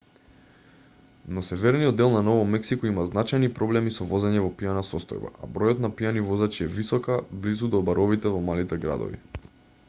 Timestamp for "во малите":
8.39-8.81